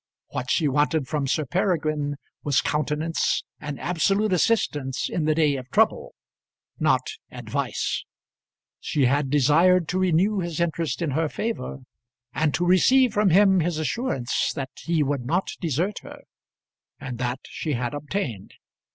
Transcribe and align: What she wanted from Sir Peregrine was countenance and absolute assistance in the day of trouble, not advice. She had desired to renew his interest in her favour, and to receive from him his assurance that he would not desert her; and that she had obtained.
What 0.29 0.49
she 0.49 0.67
wanted 0.67 1.07
from 1.07 1.27
Sir 1.27 1.45
Peregrine 1.45 2.15
was 2.43 2.59
countenance 2.61 3.43
and 3.59 3.79
absolute 3.79 4.33
assistance 4.33 5.07
in 5.07 5.25
the 5.25 5.35
day 5.35 5.55
of 5.57 5.69
trouble, 5.69 6.15
not 6.79 7.03
advice. 7.29 8.03
She 8.79 9.05
had 9.05 9.29
desired 9.29 9.87
to 9.89 9.99
renew 9.99 10.39
his 10.39 10.59
interest 10.59 11.03
in 11.03 11.11
her 11.11 11.29
favour, 11.29 11.81
and 12.33 12.51
to 12.55 12.65
receive 12.65 13.13
from 13.13 13.29
him 13.29 13.59
his 13.59 13.77
assurance 13.77 14.51
that 14.53 14.71
he 14.79 15.03
would 15.03 15.23
not 15.27 15.51
desert 15.59 15.99
her; 15.99 16.21
and 16.99 17.19
that 17.19 17.41
she 17.43 17.73
had 17.73 17.93
obtained. 17.93 18.55